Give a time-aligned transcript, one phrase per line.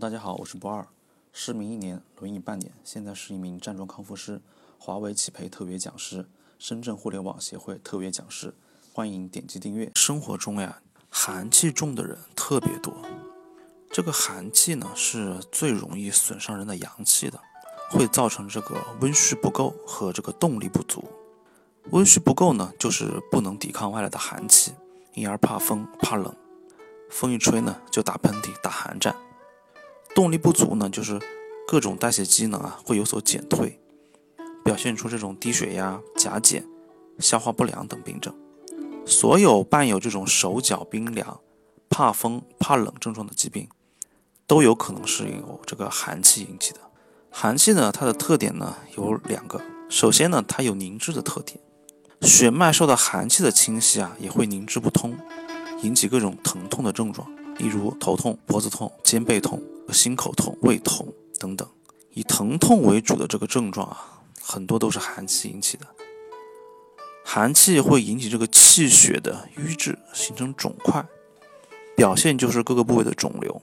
[0.00, 0.88] 大家好，我是不二，
[1.30, 4.40] 失明一年，轮椅半年，现在是一名站桩康复师，
[4.78, 6.26] 华为企培特别讲师，
[6.58, 8.54] 深圳互联网协会特别讲师，
[8.94, 9.92] 欢迎点击订阅。
[9.96, 12.94] 生活中呀，寒气重的人特别多，
[13.90, 17.38] 这个寒气呢是最容易损伤人的阳气的，
[17.90, 21.04] 会造成这个温煦不够和这个动力不足。
[21.90, 24.72] 温煦不够呢，就是不能抵抗外来的寒气，
[25.12, 26.34] 因而怕风怕冷，
[27.10, 29.14] 风一吹呢就打喷嚏打寒战。
[30.14, 31.20] 动力不足呢，就是
[31.66, 33.80] 各种代谢机能啊会有所减退，
[34.64, 36.64] 表现出这种低血压、甲减、
[37.18, 38.34] 消化不良等病症。
[39.06, 41.40] 所有伴有这种手脚冰凉、
[41.88, 43.68] 怕风怕冷症状的疾病，
[44.46, 46.80] 都有可能是由这个寒气引起的。
[47.30, 49.60] 寒气呢，它的特点呢有两个。
[49.88, 51.58] 首先呢，它有凝滞的特点，
[52.22, 55.16] 血脉受到寒气的侵袭啊，也会凝滞不通，
[55.82, 57.28] 引起各种疼痛的症状，
[57.60, 59.62] 例如头痛、脖子痛、肩背痛。
[59.92, 61.68] 心口痛、胃痛等等，
[62.12, 65.84] 以疼痛为主的这个症状啊，很多都是寒气引起的。
[67.24, 71.04] 寒气会引起这个气血的瘀滞，形成肿块，
[71.96, 73.60] 表现就是各个部位的肿瘤。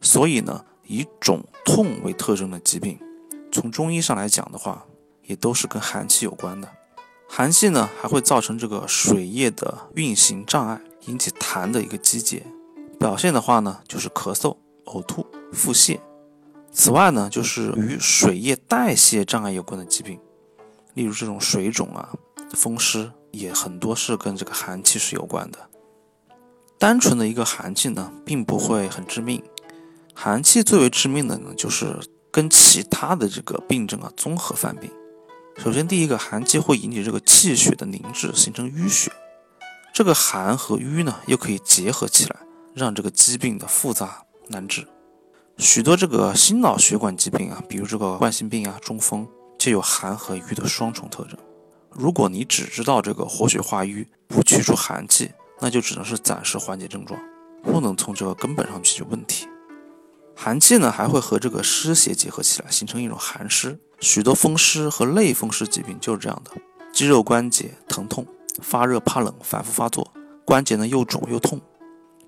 [0.00, 2.98] 所以呢，以肿痛为特征的疾病，
[3.52, 4.84] 从中医上来讲的话，
[5.26, 6.68] 也都是跟寒气有关的。
[7.28, 12.44] 寒气呢，还会造成这个水液的运行障碍，引起痰的一个积结。
[12.98, 15.26] 表现的话呢，就是咳嗽、呕吐。
[15.50, 15.98] 腹泻。
[16.70, 20.20] 此外呢，就是与水液代谢障碍有关的疾病，
[20.92, 22.12] 例如这种水肿啊、
[22.52, 25.58] 风湿，也很多是跟这个寒气是有关的。
[26.78, 29.42] 单纯的一个寒气呢，并不会很致命。
[30.14, 31.98] 寒气最为致命的呢，就是
[32.30, 34.90] 跟其他的这个病症啊综合犯病。
[35.56, 39.10] 首先，第一个寒气会引起这个气血的凝滞，形成淤血。
[39.94, 42.36] 这个寒和瘀呢，又可以结合起来，
[42.78, 44.86] 让这个疾病的复杂难治。
[45.58, 49.26] 许多这个心脑血管疾病啊，比如这个冠心病啊、中风，
[49.58, 51.36] 就有寒和瘀的双重特征。
[51.90, 57.18] 如果你只知道这个活血化瘀，不去除寒气，那就只能是暂时缓解症状，
[57.62, 59.48] 不能从这个根本上解决问题。
[60.36, 63.76] 寒气呢，还会和这个湿邪结合起来，形成一种寒湿。
[63.98, 66.52] 许多风湿和类风湿疾病就是这样的：
[66.92, 68.24] 肌肉关节疼痛、
[68.62, 70.12] 发热、怕冷，反复发作，
[70.44, 71.60] 关节呢又肿又痛，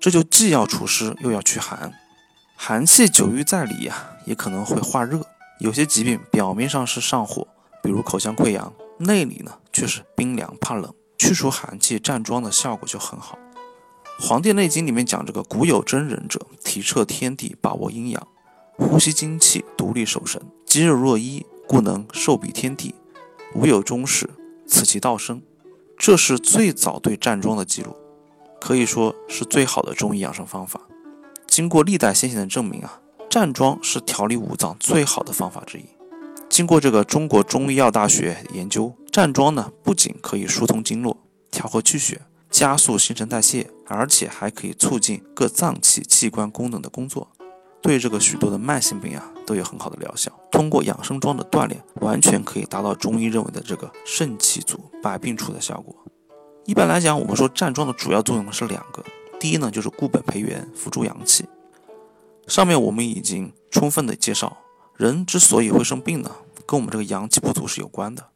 [0.01, 1.93] 这就既要除湿又要驱寒。
[2.55, 5.23] 寒气久郁在里呀，也可能会化热。
[5.59, 7.47] 有些疾病表面上是上火，
[7.83, 10.91] 比如口腔溃疡，内里呢却是冰凉怕冷。
[11.19, 13.37] 去除寒气，站桩的效果就很好。
[14.27, 18.27] 《黄帝内经》里面讲，这个古有真人者，体彻天地，把握阴阳，
[18.77, 22.95] 呼吸精气，独立守神，肌肉若一，故能寿比天地。
[23.53, 24.27] 无有终始，
[24.67, 25.43] 此其道生。
[25.95, 27.95] 这是最早对站桩的记录，
[28.61, 30.79] 可以说是最好的中医养生方法。
[31.47, 35.85] 经过历代先贤的证明啊，站桩是调理五脏最好的方法之一。
[36.47, 41.17] 经过这个中国中医药大学研究，站桩呢不仅可以疏通经络、
[41.49, 47.29] 调和气血、加速新陈代谢，而且还可以促进各脏器器官功能的工作，
[47.81, 50.31] 对这个许多的慢性病啊都有很好的疗效。
[50.51, 55.95] 通过养生桩的锻炼，完全可以达到中医认为的这个肾气足、百病除的效果。
[56.65, 59.03] 一般来讲，我们说站桩的主要作用呢是两个。
[59.39, 61.45] 第一呢，就是固本培元，辅助阳气。
[62.47, 64.57] 上面我们已经充分的介绍，
[64.95, 66.29] 人之所以会生病呢，
[66.67, 68.27] 跟我们这个阳气不足是有关的。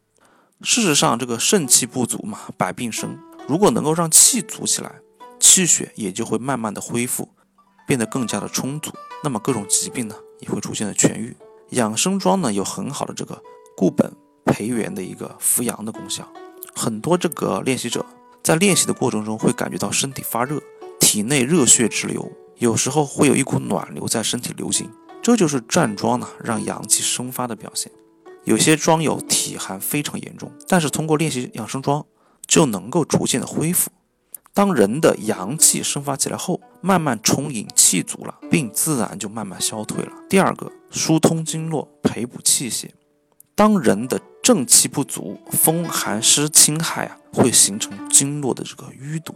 [0.61, 3.19] 事实上，这个肾气不足嘛，百病生。
[3.47, 4.95] 如果能够让气足起来，
[5.39, 7.29] 气血也就会慢慢的恢复，
[7.85, 8.91] 变得更加的充足，
[9.23, 11.37] 那么各种疾病呢，也会逐渐的痊愈。
[11.69, 13.39] 养生桩呢，有很好的这个
[13.77, 14.11] 固本
[14.45, 16.27] 培元的一个扶阳的功效。
[16.75, 18.05] 很多这个练习者
[18.43, 20.61] 在练习的过程中会感觉到身体发热。
[20.99, 24.89] 体内热血直流，有时候会有一股暖流在身体流经，
[25.21, 27.89] 这就是站桩呢让阳气生发的表现。
[28.43, 32.05] 有些桩友体寒非常严重，但是通过练习养生桩
[32.45, 33.91] 就能够逐渐的恢复。
[34.53, 40.11] 当人的阳气生发起来后，慢慢充盈气足了，病自然就慢慢消退了。
[40.29, 42.93] 第二个，疏通经络，培补气血。
[43.55, 49.33] 当人的正气不足，风寒湿侵害啊，会形成经络的这个淤堵。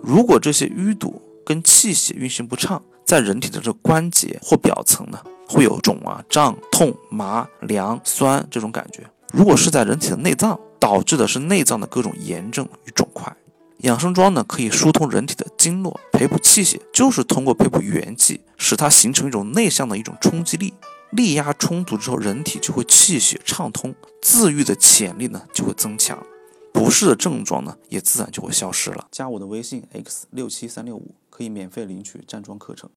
[0.00, 9.04] 如果这些淤堵跟气血运行不畅，在人体的这个关节或表层呢，会有肿啊、胀、痛、麻、凉、酸这种感觉。
[9.32, 13.36] 如果是在人体的内脏，导致的是内脏的各种炎症与肿块。
[13.78, 20.72] 养生桩呢，可以疏通人体的经络，培补气血，就是通过培补元气，使它形成一种内向的一种冲击力，
[21.12, 26.24] 力压充足之后，人体就会气血畅通，自愈的潜力呢就会增强。
[26.72, 29.08] 不适的症状呢，也自然就会消失了。
[29.10, 32.88] 加我的微信 x 六七三六五，可以免费领取站桩课程。